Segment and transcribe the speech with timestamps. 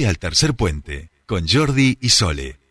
[0.00, 2.61] al tercer puente con Jordi y Sole.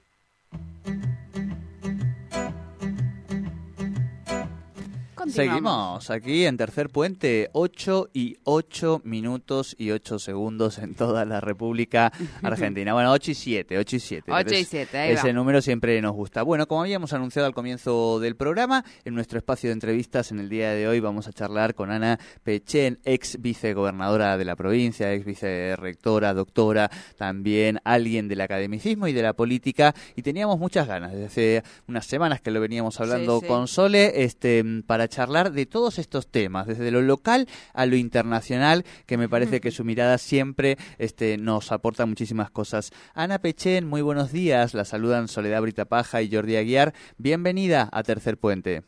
[5.31, 11.39] Seguimos aquí en Tercer Puente, 8 y 8 minutos y 8 segundos en toda la
[11.39, 12.12] República
[12.44, 12.94] Argentina.
[12.94, 14.31] Bueno, 8 y 7, 8 y 7.
[14.31, 15.33] 8 y 7, ahí Ese va.
[15.33, 16.44] número siempre nos gusta.
[16.44, 20.49] Bueno, como habíamos anunciado al comienzo del programa, en nuestro espacio de entrevistas en el
[20.49, 25.23] día de hoy vamos a charlar con Ana Pechen, ex vicegobernadora de la provincia, ex
[25.25, 29.95] vicerrectora, doctora, también alguien del academicismo y de la política.
[30.17, 33.48] Y teníamos muchas ganas, desde hace unas semanas que lo veníamos hablando sí.
[33.48, 38.84] con Sole, este, para charlar de todos estos temas, desde lo local a lo internacional,
[39.05, 42.91] que me parece que su mirada siempre este, nos aporta muchísimas cosas.
[43.13, 44.73] Ana Pechen, muy buenos días.
[44.73, 46.94] La saludan Soledad Britapaja y Jordi Aguiar.
[47.17, 48.81] Bienvenida a Tercer Puente.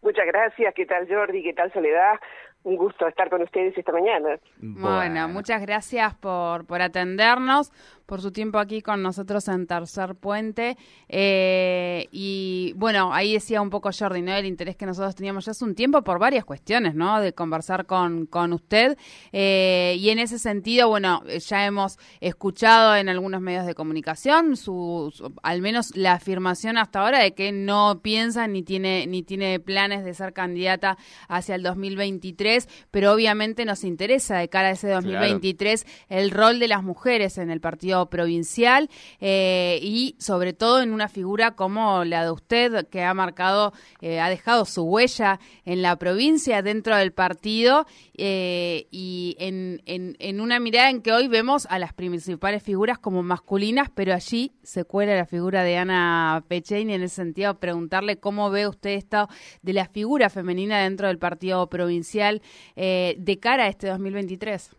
[0.00, 0.72] Muchas gracias.
[0.74, 1.42] ¿Qué tal Jordi?
[1.42, 2.14] ¿Qué tal Soledad?
[2.62, 4.38] Un gusto estar con ustedes esta mañana.
[4.58, 7.72] Bueno, muchas gracias por, por atendernos,
[8.04, 10.76] por su tiempo aquí con nosotros en Tercer Puente.
[11.08, 14.34] Eh, y bueno, ahí decía un poco Jordi, ¿no?
[14.34, 17.20] El interés que nosotros teníamos ya hace un tiempo por varias cuestiones, ¿no?
[17.20, 18.98] De conversar con, con usted.
[19.32, 25.10] Eh, y en ese sentido, bueno, ya hemos escuchado en algunos medios de comunicación su,
[25.14, 29.60] su- al menos la afirmación hasta ahora de que no piensa ni tiene, ni tiene
[29.60, 32.49] planes de ser candidata hacia el 2023,
[32.90, 37.50] pero obviamente nos interesa de cara a ese 2023 el rol de las mujeres en
[37.50, 38.88] el partido provincial
[39.20, 44.20] eh, y sobre todo en una figura como la de usted que ha marcado, eh,
[44.20, 50.40] ha dejado su huella en la provincia dentro del partido eh, y en, en, en
[50.40, 54.84] una mirada en que hoy vemos a las principales figuras como masculinas, pero allí se
[54.84, 59.28] cuela la figura de Ana Pechein en ese sentido preguntarle cómo ve usted esto
[59.62, 62.39] de la figura femenina dentro del partido provincial
[62.76, 64.76] eh, de cara a este 2023.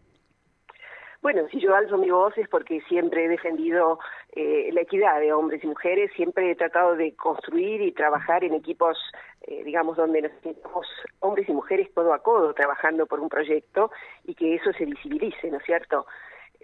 [1.22, 4.00] Bueno, si yo alzo mi voz es porque siempre he defendido
[4.32, 8.56] eh, la equidad de hombres y mujeres, siempre he tratado de construir y trabajar en
[8.56, 8.98] equipos,
[9.44, 10.88] eh, digamos, donde nos sintamos
[11.20, 13.92] hombres y mujeres codo a codo trabajando por un proyecto
[14.26, 16.08] y que eso se visibilice, ¿no es cierto?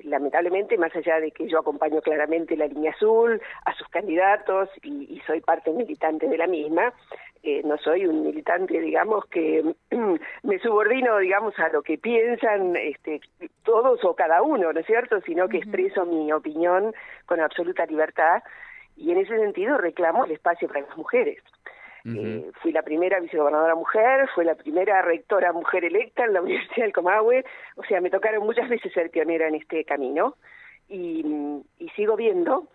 [0.04, 5.04] Lamentablemente, más allá de que yo acompaño claramente la línea azul, a sus candidatos y,
[5.14, 6.94] y soy parte militante de la misma,
[7.44, 9.64] eh, no soy un militante, digamos, que
[10.44, 13.22] me subordino, digamos, a lo que piensan este,
[13.64, 15.22] todos o cada uno, ¿no es cierto?
[15.22, 16.94] Sino que expreso mi opinión
[17.26, 18.44] con absoluta libertad
[18.96, 21.42] y en ese sentido reclamo el espacio para las mujeres.
[22.06, 26.86] Eh, fui la primera vicegobernadora mujer, fue la primera rectora mujer electa en la Universidad
[26.86, 27.44] del Comahue,
[27.76, 30.36] o sea, me tocaron muchas veces ser pionera en este camino
[30.88, 31.26] y,
[31.80, 32.70] y sigo viendo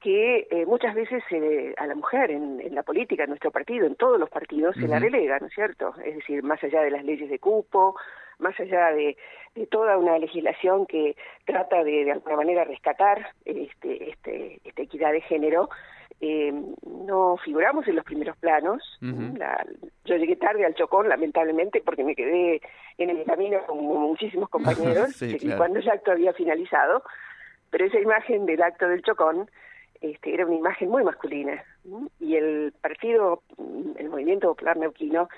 [0.00, 3.86] que eh, muchas veces eh, a la mujer en, en la política, en nuestro partido,
[3.86, 5.94] en todos los partidos, se la relega, ¿no es cierto?
[6.04, 7.96] Es decir, más allá de las leyes de cupo,
[8.38, 9.16] más allá de,
[9.54, 15.12] de toda una legislación que trata de, de alguna manera, rescatar este, este, esta equidad
[15.12, 15.70] de género,
[16.20, 16.52] eh,
[16.86, 18.98] no figuramos en los primeros planos.
[19.00, 19.66] La-
[20.04, 22.60] yo llegué tarde al Chocón, lamentablemente, porque me quedé
[22.98, 25.58] en el camino con muchísimos compañeros Sí, claro.
[25.58, 27.02] cuando el acto había finalizado.
[27.70, 29.50] Pero esa imagen del acto del Chocón
[30.00, 31.62] este, era una imagen muy masculina.
[32.20, 35.28] Y el partido, mm, el Movimiento Popular Neuquino,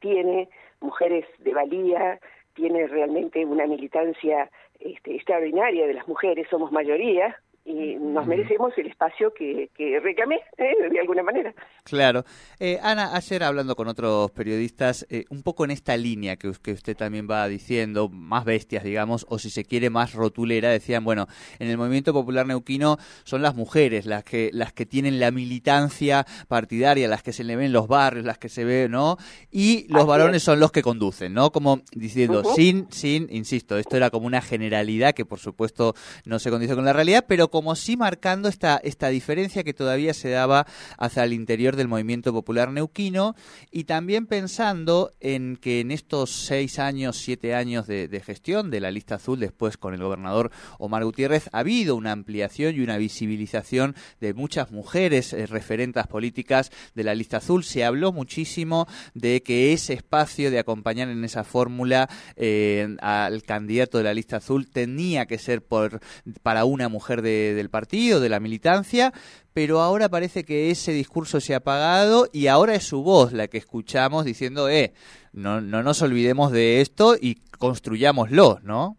[0.00, 0.48] tiene
[0.80, 2.20] mujeres de valía,
[2.54, 7.36] tiene realmente una militancia este, extraordinaria de las mujeres, somos mayoría
[7.68, 10.88] y nos merecemos el espacio que, que reclamé, ¿eh?
[10.90, 11.54] de alguna manera.
[11.84, 12.24] Claro.
[12.58, 16.72] Eh, Ana, ayer hablando con otros periodistas, eh, un poco en esta línea que, que
[16.72, 21.26] usted también va diciendo, más bestias, digamos, o si se quiere más rotulera, decían, bueno,
[21.58, 26.24] en el movimiento popular neuquino son las mujeres las que, las que tienen la militancia
[26.48, 29.18] partidaria, las que se le ven en los barrios, las que se ve, ¿no?
[29.50, 30.42] Y los Así varones es.
[30.42, 31.52] son los que conducen, ¿no?
[31.52, 36.48] Como diciendo, sin, sin, insisto, esto era como una generalidad que por supuesto no se
[36.48, 40.64] condice con la realidad, pero como sí marcando esta, esta diferencia que todavía se daba
[40.96, 43.34] hacia el interior del movimiento popular neuquino
[43.72, 48.92] y también pensando en que en estos seis años, siete años de, gestión de la
[48.92, 53.96] lista azul, después con el gobernador Omar Gutiérrez, ha habido una ampliación y una visibilización
[54.20, 57.64] de muchas mujeres eh, referentas políticas de la lista azul.
[57.64, 63.98] Se habló muchísimo de que ese espacio de acompañar en esa fórmula eh, al candidato
[63.98, 65.98] de la lista azul tenía que ser por
[66.44, 69.12] para una mujer de- del partido, de la militancia,
[69.52, 73.48] pero ahora parece que ese discurso se ha apagado y ahora es su voz la
[73.48, 74.92] que escuchamos diciendo, eh,
[75.32, 78.96] no, no nos olvidemos de esto y construyámoslo, ¿no?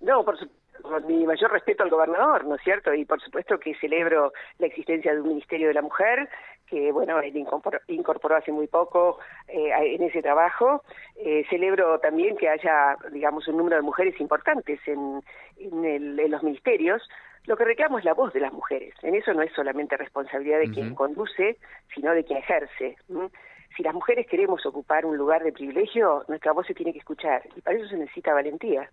[0.00, 0.64] No, por supuesto
[1.06, 2.92] mi mayor respeto al gobernador, ¿no es cierto?
[2.94, 6.28] Y por supuesto que celebro la existencia de un Ministerio de la Mujer,
[6.66, 9.18] que bueno, él incorporó, hace muy poco
[9.48, 10.82] eh, en ese trabajo.
[11.16, 15.22] Eh, celebro también que haya, digamos, un número de mujeres importantes en,
[15.58, 17.02] en, los ministerios.
[17.46, 18.94] Lo que reclamo es la voz de las mujeres.
[19.02, 21.58] En eso no es solamente responsabilidad de quien conduce,
[21.94, 22.96] sino de quien ejerce.
[23.76, 27.42] Si las mujeres queremos ocupar un lugar de privilegio, nuestra voz se tiene que escuchar
[27.54, 28.88] y para eso se necesita valentía.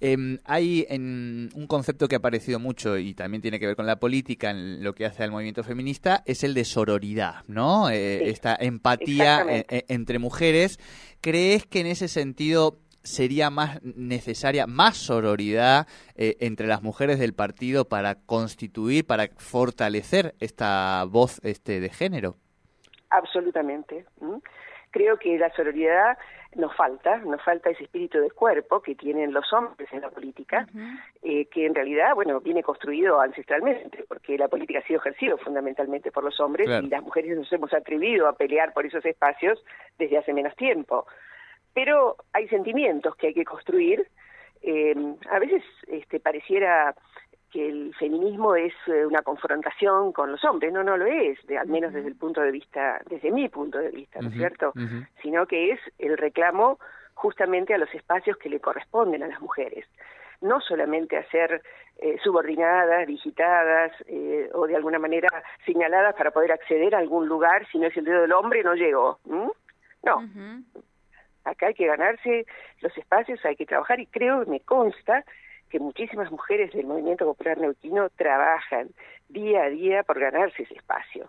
[0.00, 3.86] Em, hay en un concepto que ha aparecido mucho y también tiene que ver con
[3.86, 7.90] la política en lo que hace al movimiento feminista es el de sororidad, ¿no?
[7.90, 10.78] Eh, esta empatía e, e, entre mujeres.
[11.20, 15.86] ¿Crees que en ese sentido sería más necesaria más sororidad
[16.16, 22.36] eh, entre las mujeres del partido para constituir, para fortalecer esta voz este de género?
[23.10, 24.06] Absolutamente.
[24.90, 26.16] Creo que la sororidad
[26.56, 30.66] nos falta, nos falta ese espíritu de cuerpo que tienen los hombres en la política,
[31.22, 36.10] eh, que en realidad, bueno, viene construido ancestralmente, porque la política ha sido ejercida fundamentalmente
[36.10, 39.64] por los hombres y las mujeres nos hemos atrevido a pelear por esos espacios
[39.98, 41.06] desde hace menos tiempo.
[41.72, 44.06] Pero hay sentimientos que hay que construir.
[44.62, 44.94] Eh,
[45.30, 46.94] a veces este, pareciera
[47.54, 51.56] que el feminismo es eh, una confrontación con los hombres, no, no lo es, de,
[51.56, 54.72] al menos desde el punto de vista, desde mi punto de vista, ¿no es cierto?
[55.22, 56.80] Sino que es el reclamo
[57.14, 59.86] justamente a los espacios que le corresponden a las mujeres.
[60.40, 61.62] No solamente a ser
[61.98, 65.28] eh, subordinadas, digitadas eh, o de alguna manera
[65.64, 68.74] señaladas para poder acceder a algún lugar, si no es el dedo del hombre, no
[68.74, 69.20] llego.
[70.02, 70.28] No.
[71.44, 72.46] Acá hay que ganarse
[72.80, 75.24] los espacios, hay que trabajar y creo, me consta,
[75.70, 78.90] que muchísimas mujeres del movimiento popular neuquino trabajan
[79.28, 81.28] día a día por ganarse ese espacio.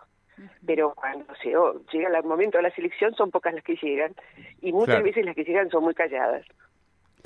[0.66, 1.54] Pero cuando se
[1.92, 4.14] llega el momento de la selección son pocas las que llegan
[4.60, 6.46] y muchas veces las que llegan son muy calladas.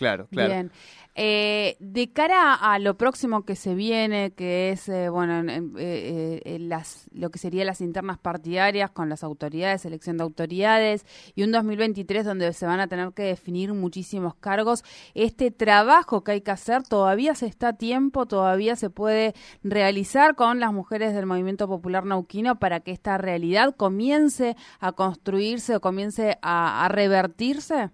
[0.00, 0.48] Claro, claro.
[0.48, 0.72] Bien.
[1.14, 5.42] Eh, de cara a lo próximo que se viene, que es eh, bueno
[5.76, 11.04] eh, las, lo que serían las internas partidarias con las autoridades, elección de autoridades,
[11.34, 16.32] y un 2023 donde se van a tener que definir muchísimos cargos, este trabajo que
[16.32, 21.12] hay que hacer todavía se está a tiempo, todavía se puede realizar con las mujeres
[21.12, 27.90] del movimiento popular nauquino para que esta realidad comience a construirse o comience a revertirse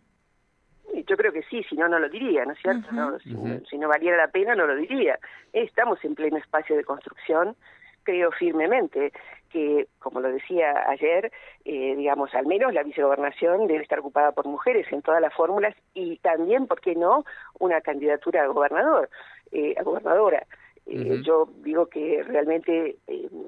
[1.05, 2.89] yo creo que sí, si no, no lo diría, ¿no es cierto?
[3.21, 5.19] si, no valiera la pena, no lo diría.
[5.53, 7.57] Estamos en pleno espacio de construcción,
[8.03, 9.13] creo firmemente
[9.51, 11.33] que, como lo decía ayer,
[11.65, 15.75] eh, digamos, al menos la vicegobernación debe estar ocupada por mujeres en todas las fórmulas
[15.95, 17.25] y también, ¿por qué no?,
[17.59, 19.09] una candidatura a gobernador,
[19.53, 20.47] eh, a gobernadora.
[20.87, 22.97] Eh, yo digo que realmente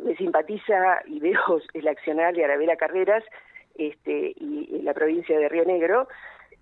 [0.04, 1.38] me simpatiza y veo
[1.74, 3.22] el accionar de Arabela Carreras
[3.76, 6.08] este, y en la provincia de Río Negro,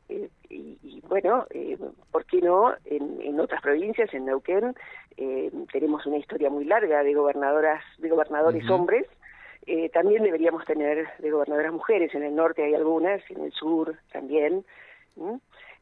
[0.08, 1.76] eh, y, bueno, eh,
[2.12, 2.75] ¿por qué no?
[2.85, 4.75] En, en, otras provincias, en Neuquén,
[5.17, 9.06] eh, tenemos una historia muy larga de gobernadoras, de gobernadores hombres.
[9.67, 12.14] Eh, también deberíamos tener de gobernadoras mujeres.
[12.14, 14.64] En el norte hay algunas, en el sur también.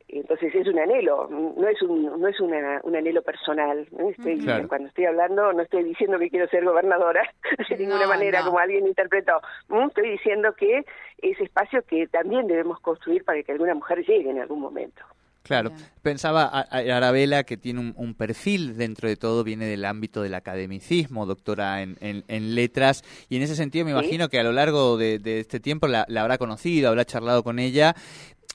[0.09, 3.89] Entonces es un anhelo, no es un, no es una, un anhelo personal.
[4.11, 7.23] Estoy, Cuando estoy hablando no estoy diciendo que quiero ser gobernadora
[7.69, 9.41] de ninguna manera, como alguien interpretó.
[9.89, 10.85] Estoy diciendo que
[11.19, 15.03] es espacio que también debemos construir para que alguna mujer llegue en algún momento.
[15.45, 21.27] Claro, pensaba Arabela que tiene un, perfil dentro de todo, viene del ámbito del academicismo,
[21.27, 25.21] doctora en, en, letras, y en ese sentido me imagino que a lo largo de,
[25.41, 27.95] este tiempo la, la, habrá conocido, habrá charlado con ella,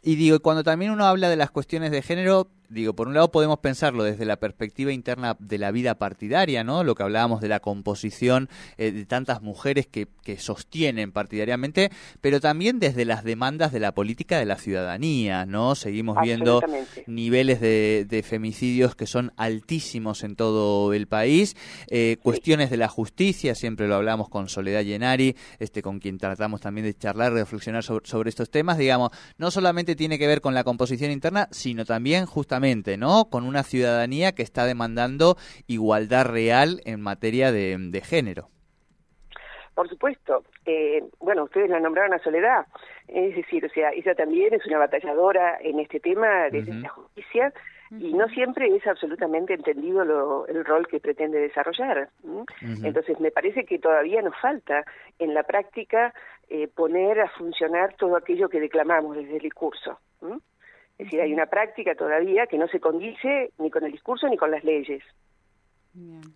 [0.02, 3.32] y digo, cuando también uno habla de las cuestiones de género, digo, por un lado
[3.32, 6.84] podemos pensarlo desde la perspectiva interna de la vida partidaria, ¿no?
[6.84, 8.48] Lo que hablábamos de la composición
[8.78, 11.90] eh, de tantas mujeres que, que, sostienen partidariamente,
[12.22, 15.76] pero también desde las demandas de la política de la ciudadanía, ¿no?
[15.76, 16.62] Seguimos viendo
[17.08, 21.58] niveles de, de, femicidios que son altísimos en todo el país,
[21.90, 26.62] eh, cuestiones de la justicia, siempre lo hablamos con Soledad Llenari, este, con quien tratamos
[26.62, 30.54] también de charlar, reflexionar sobre, sobre estos temas, digamos, no solamente tiene que ver con
[30.54, 32.59] la composición interna, sino también justamente
[32.98, 33.30] ¿no?
[33.30, 35.36] Con una ciudadanía que está demandando
[35.68, 38.50] igualdad real en materia de, género.
[39.76, 40.44] Por supuesto.
[40.66, 42.66] Eh, bueno, ustedes la nombraron a Soledad.
[43.08, 47.54] Es decir, o sea, ella también es una batalladora en este tema de la justicia
[47.92, 52.10] y no siempre es absolutamente entendido lo, el rol que pretende desarrollar.
[52.84, 54.84] Entonces, me parece que todavía nos falta
[55.18, 56.14] en la práctica
[56.50, 60.00] eh, poner a funcionar todo aquello que declamamos desde el discurso.
[61.00, 64.36] Es decir, hay una práctica todavía que no se condice ni con el discurso ni
[64.36, 65.02] con las leyes.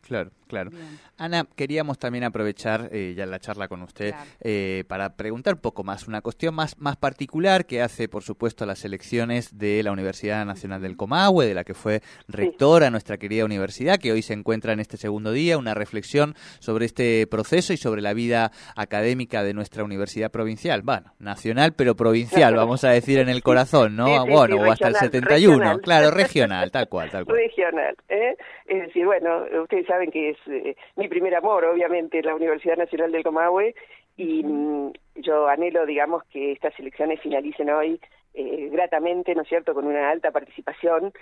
[0.02, 0.72] Claro, claro.
[1.18, 5.84] Ana, queríamos también aprovechar eh, ya la charla con usted eh, para preguntar un poco
[5.84, 10.46] más, una cuestión más, más particular que hace, por supuesto, las elecciones de la Universidad
[10.46, 14.74] Nacional del Comahue, de la que fue rectora nuestra querida universidad, que hoy se encuentra
[14.74, 19.54] en este segundo día, una reflexión sobre este proceso y sobre la vida académica de
[19.54, 24.26] nuestra universidad provincial, bueno, nacional pero provincial, vamos a decir en el corazón, ¿no?
[24.26, 27.38] bueno, o hasta el 71, claro, regional, tal cual, tal cual.
[27.38, 28.36] Regional, ¿eh?
[28.66, 33.12] Es decir, bueno, ustedes saben que es eh, mi primer amor, obviamente, la Universidad Nacional
[33.12, 33.76] del Comahue,
[34.18, 38.00] y mm, yo anhelo, digamos, que estas elecciones finalicen hoy
[38.34, 41.14] eh, gratamente, ¿no es cierto?, con una alta participación.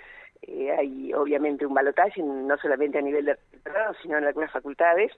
[0.42, 5.12] Eh, hay obviamente un balotaje, no solamente a nivel de rectorado, sino en algunas facultades.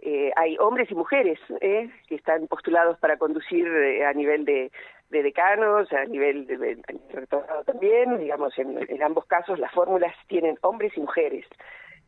[0.00, 4.70] Eh, hay hombres y mujeres eh, que están postulados para conducir eh, a nivel de,
[5.10, 6.78] de, decanos, a nivel de, de,
[7.12, 11.46] rectorado también, digamos, en, en ambos casos las fórmulas tienen hombres y mujeres.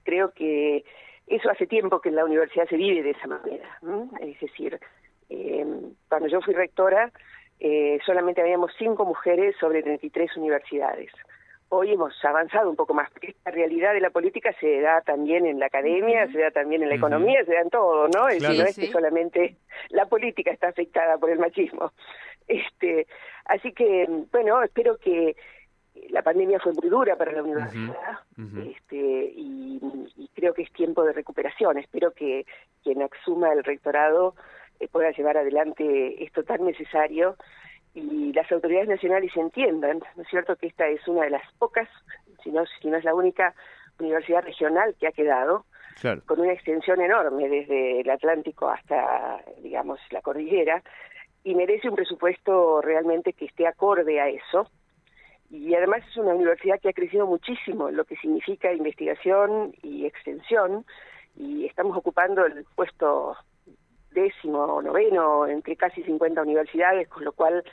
[0.05, 0.85] Creo que
[1.27, 3.79] eso hace tiempo que en la universidad se vive de esa manera.
[4.21, 4.79] Es decir,
[5.29, 5.67] eh,
[6.09, 7.11] cuando yo fui rectora,
[7.61, 11.13] eh, solamente habíamos cinco mujeres sobre 33 universidades.
[11.69, 15.47] Hoy hemos avanzado un poco más, porque esta realidad de la política se da también
[15.47, 18.29] en la academia, se da también en la economía, se da en todo, ¿no?
[18.29, 19.57] Es decir, no es que solamente
[19.91, 21.93] la política está afectada por el machismo.
[22.49, 23.07] Este,
[23.45, 25.37] así que, bueno, espero que
[26.09, 29.81] la pandemia fue muy dura para la universidad Este, y,
[30.17, 31.79] y, creo que es tiempo de recuperación.
[31.79, 32.47] Espero que
[32.83, 34.35] quien asuma el rectorado
[34.79, 37.37] eh, pueda llevar adelante esto tan necesario
[37.95, 41.89] y las autoridades nacionales entiendan, ¿no es cierto?, que esta es una de las pocas,
[42.43, 43.55] si no, si no es la única
[43.99, 45.67] universidad regional que ha quedado,
[46.01, 46.23] claro.
[46.25, 50.83] con una extensión enorme desde el Atlántico hasta, digamos, la cordillera,
[51.43, 54.71] y merece un presupuesto realmente que esté acorde a eso
[55.51, 60.07] y además es una universidad que ha crecido muchísimo en lo que significa investigación y
[60.07, 60.87] extensión
[61.37, 63.37] y estamos ocupando el puesto
[64.13, 67.65] décimo o noveno entre casi 50 universidades, con lo cual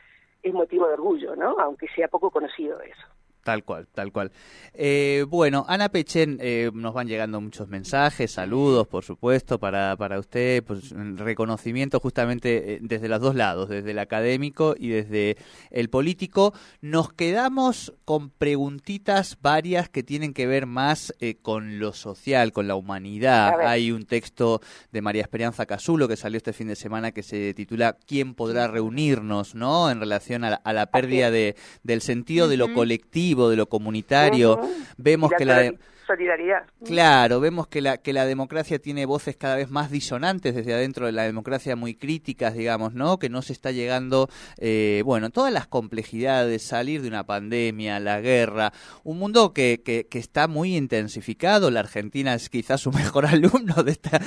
[0.41, 1.55] es motivo de orgullo, ¿no?
[1.59, 3.07] Aunque sea poco conocido eso.
[3.47, 4.33] Tal cual, tal cual.
[4.73, 10.19] Eh, bueno, Ana Pechen, eh, nos van llegando muchos mensajes, saludos, por supuesto, para, para
[10.19, 15.37] usted, pues, reconocimiento justamente eh, desde los dos lados, desde el académico y desde
[15.71, 16.53] el político.
[16.81, 22.75] Nos quedamos con preguntitas varias que tienen que ver más con lo social, con la
[22.75, 23.61] humanidad.
[23.61, 24.59] Hay un texto
[24.91, 28.67] de María Esperanza Casulo que salió este fin de semana que se titula ¿Quién podrá
[28.67, 29.55] reunirnos?
[29.55, 29.89] ¿no?
[29.89, 33.67] En relación a la, a la pérdida de, del sentido de lo colectivo de lo
[33.67, 34.59] comunitario.
[34.97, 35.73] Vemos que la
[36.07, 36.65] solidaridad.
[36.83, 41.05] Claro, vemos que la que la democracia tiene voces cada vez más disonantes desde adentro
[41.05, 43.19] de la democracia, muy críticas, digamos, ¿no?
[43.19, 48.21] Que no se está llegando, eh, bueno, todas las complejidades, salir de una pandemia, la
[48.21, 48.71] guerra,
[49.03, 51.69] un mundo que, que, que, está muy intensificado.
[51.69, 54.21] La Argentina es quizás su mejor alumno de esta,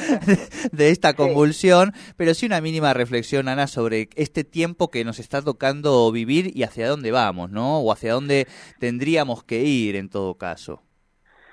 [0.73, 2.13] de esta convulsión, sí.
[2.17, 6.63] pero sí una mínima reflexión, Ana, sobre este tiempo que nos está tocando vivir y
[6.65, 7.81] hacia dónde vamos, ¿no?
[7.81, 8.47] O hacia dónde
[8.79, 10.83] tendríamos que ir en todo caso.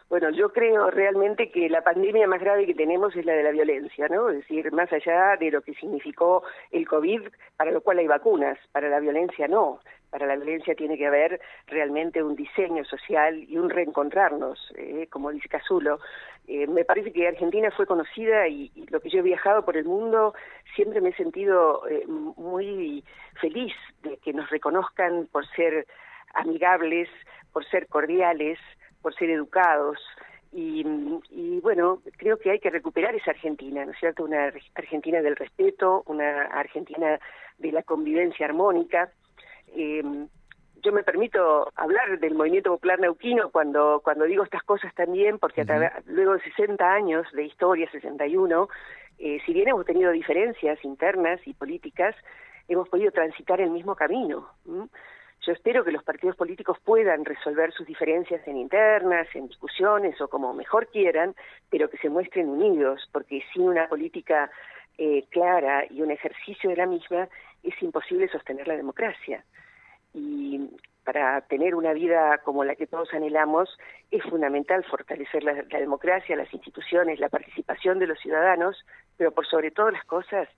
[0.10, 3.52] Bueno, yo creo realmente que la pandemia más grave que tenemos es la de la
[3.52, 4.30] violencia, ¿no?
[4.30, 7.24] Es decir, más allá de lo que significó el COVID,
[7.58, 9.82] para lo cual hay vacunas, para la violencia no.
[10.10, 15.32] Para la violencia tiene que haber realmente un diseño social y un reencontrarnos, eh, como
[15.32, 16.00] dice Casulo.
[16.48, 19.84] Eh, me parece que Argentina fue conocida y, lo que yo he viajado por el
[19.84, 20.34] mundo
[20.74, 23.04] siempre me he sentido eh, muy
[23.42, 23.74] feliz
[24.04, 25.86] de que nos reconozcan por ser
[26.34, 27.10] amigables,
[27.52, 28.58] por ser cordiales,
[29.08, 29.98] por ser educados.
[30.52, 30.86] Y,
[31.30, 34.26] y, bueno, creo que hay que recuperar esa Argentina, ¿no es cierto?
[34.26, 37.18] Una Argentina del respeto, una Argentina
[37.58, 39.10] de la convivencia armónica.
[39.68, 40.04] Eh,
[40.84, 45.62] yo me permito hablar del movimiento popular neuquino cuando, cuando digo estas cosas también, porque
[45.62, 46.04] uh -huh.
[46.08, 48.68] luego de 60 años de historia, 61,
[49.20, 52.14] eh, si bien hemos tenido diferencias internas y políticas,
[52.68, 54.50] hemos podido transitar el mismo camino.
[54.66, 54.72] ¿sí?
[55.48, 60.28] Yo espero que los partidos políticos puedan resolver sus diferencias en internas, en discusiones o
[60.28, 61.36] como mejor quieran,
[61.70, 64.52] pero que se muestren unidos, porque sin una política
[64.98, 67.30] eh, clara y un ejercicio de la misma
[67.64, 69.46] es imposible sostener la democracia.
[70.14, 70.70] Y
[71.06, 73.70] para tener una vida como la que todos anhelamos
[74.12, 78.86] es fundamental fortalecer la, la democracia, las instituciones, la participación de los ciudadanos,
[79.16, 80.50] pero por sobre todas las cosas,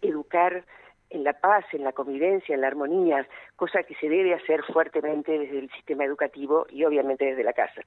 [0.00, 0.64] educar
[1.12, 3.26] en la paz, en la convivencia, en la armonía,
[3.56, 7.82] cosa que se debe hacer fuertemente desde el sistema educativo y obviamente desde la casa.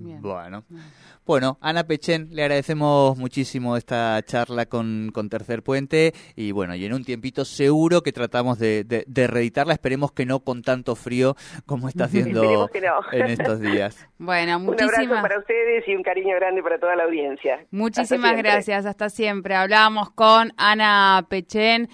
[0.00, 0.64] Bueno.
[1.26, 6.84] Bueno, Ana Pechen, le agradecemos muchísimo esta charla con, con, Tercer Puente y bueno, y
[6.86, 11.36] en un tiempito seguro que tratamos de, de, reeditarla, esperemos que no con tanto frío
[11.66, 12.68] como está haciendo
[13.12, 14.06] en estos días.
[14.20, 17.64] Bueno, muchísimas Un abrazo para ustedes y un cariño grande para toda la audiencia.
[17.70, 19.54] Muchísimas gracias, hasta siempre.
[19.54, 21.88] Hablábamos con Ana Pechen.